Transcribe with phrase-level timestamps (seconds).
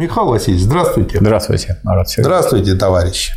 [0.00, 1.18] Михаил Васильевич, здравствуйте.
[1.20, 3.34] Здравствуйте, Марат Здравствуйте, товарищи.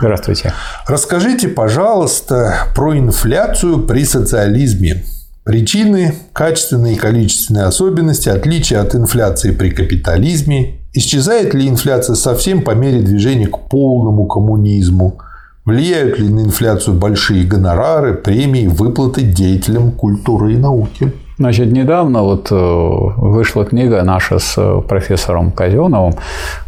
[0.00, 0.54] Здравствуйте.
[0.88, 5.04] Расскажите, пожалуйста, про инфляцию при социализме.
[5.44, 10.78] Причины, качественные и количественные особенности, отличия от инфляции при капитализме.
[10.94, 15.18] Исчезает ли инфляция совсем по мере движения к полному коммунизму?
[15.66, 21.12] Влияют ли на инфляцию большие гонорары, премии, выплаты деятелям культуры и науки?
[21.36, 26.14] Значит, недавно вот э, вышла книга наша с э, профессором Казеновым,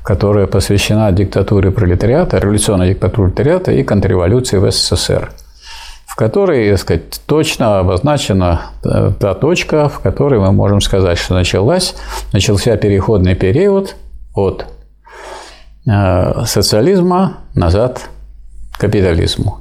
[0.02, 5.30] которая посвящена диктатуре пролетариата, революционной диктатуре пролетариата и контрреволюции в СССР
[6.06, 11.34] в которой, так сказать, точно обозначена э, та точка, в которой мы можем сказать, что
[11.34, 11.94] началась,
[12.32, 13.96] начался переходный период
[14.34, 14.66] от
[16.44, 18.08] социализма назад
[18.72, 19.60] к капитализму.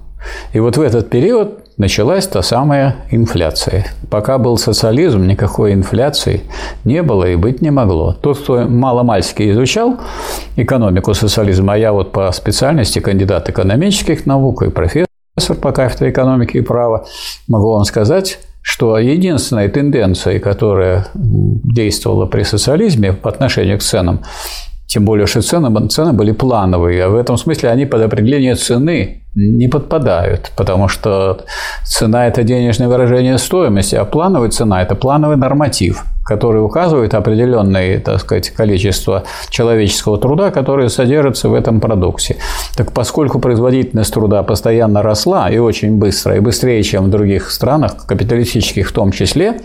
[0.53, 3.85] И вот в этот период началась та самая инфляция.
[4.09, 6.43] Пока был социализм, никакой инфляции
[6.83, 8.13] не было и быть не могло.
[8.13, 9.97] Тот, кто маломальски изучал
[10.55, 15.07] экономику социализма, а я вот по специальности кандидат экономических наук и профессор
[15.61, 17.05] по кафедре экономики и права,
[17.47, 24.23] могу вам сказать, что единственной тенденцией, которая действовала при социализме по отношению к ценам,
[24.87, 29.24] тем более, что цены, цены были плановые, а в этом смысле они под определение цены
[29.35, 31.41] не подпадают, потому что
[31.83, 38.21] цена– это денежное выражение стоимости, а плановая цена– это плановый норматив, который указывает определенное, так
[38.21, 42.37] сказать, количество человеческого труда, которое содержится в этом продукте.
[42.77, 48.05] Так поскольку производительность труда постоянно росла и очень быстро, и быстрее, чем в других странах,
[48.07, 49.59] капиталистических в том числе,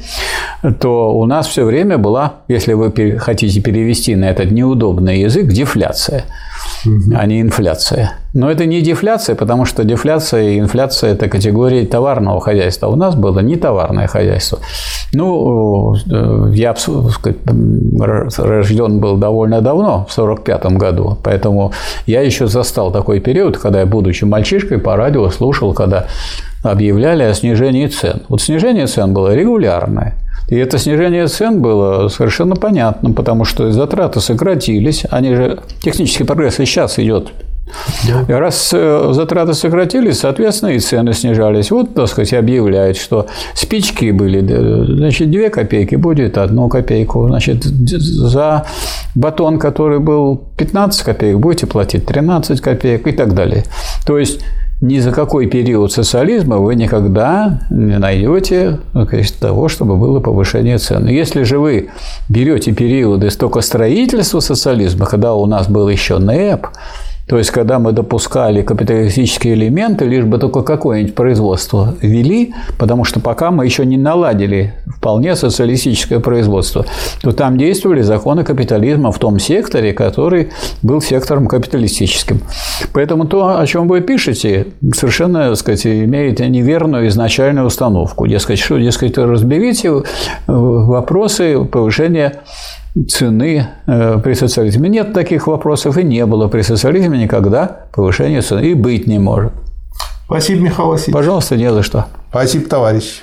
[0.80, 6.24] то у нас все время была, если вы хотите перевести на этот неудобный язык, дефляция
[6.86, 7.14] угу.
[7.16, 8.12] а не инфляция.
[8.32, 12.86] Но это не дефляция, потому что дефляция и инфляция– это категории товарного хозяйства.
[12.86, 14.60] У нас было не товарное хозяйство.
[15.12, 17.38] Ну, э, я сказать,
[18.38, 21.72] рожден был довольно давно, в 1945 году, поэтому
[22.06, 26.06] я еще застал такой период, когда я, будучи мальчишкой, по радио слушал, когда
[26.62, 28.22] объявляли о снижении цен.
[28.28, 30.14] Вот снижение цен было регулярное–
[30.50, 36.60] и это снижение цен было совершенно понятным, потому что затраты сократились, они же технический прогресс
[36.60, 37.32] и сейчас идет
[38.28, 41.70] и раз э, затраты сократились, соответственно, и цены снижались.
[41.70, 47.28] Вот, так сказать, объявляют, что спички были, значит, 2 копейки будет одну копейку.
[47.28, 48.66] Значит, за
[49.14, 53.64] батон, который был 15 копеек, будете платить 13 копеек и так далее.
[54.06, 54.40] То есть,
[54.80, 58.78] ни за какой период социализма вы никогда не найдете
[59.38, 61.06] того, чтобы было повышение цен.
[61.06, 61.90] Если же вы
[62.28, 66.68] берете периоды столько строительства социализма, когда у нас был еще НЭП,
[67.30, 73.20] то есть, когда мы допускали капиталистические элементы, лишь бы только какое-нибудь производство вели, потому что
[73.20, 76.84] пока мы еще не наладили вполне социалистическое производство,
[77.22, 80.50] то там действовали законы капитализма в том секторе, который
[80.82, 82.42] был сектором капиталистическим.
[82.92, 88.26] Поэтому то, о чем вы пишете, совершенно, так сказать, имеет неверную изначальную установку.
[88.26, 90.02] Дескать, что, дескать, разберите э,
[90.46, 92.42] вопросы повышения
[93.08, 94.90] цены э, при социализме.
[94.90, 99.52] Нет таких вопросов и не было при социализме никогда повышения цены и быть не может.
[100.26, 101.14] Спасибо, Михаил Васильевич.
[101.14, 102.06] Пожалуйста, не за что.
[102.30, 103.22] Спасибо, товарищ.